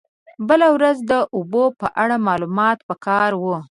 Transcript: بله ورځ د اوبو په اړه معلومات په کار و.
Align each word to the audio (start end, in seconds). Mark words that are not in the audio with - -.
بله 0.47 0.67
ورځ 0.75 0.97
د 1.11 1.13
اوبو 1.35 1.63
په 1.79 1.87
اړه 2.03 2.15
معلومات 2.27 2.77
په 2.87 2.95
کار 3.05 3.31
و. 3.41 3.43